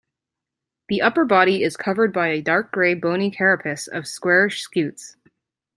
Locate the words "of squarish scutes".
3.87-5.15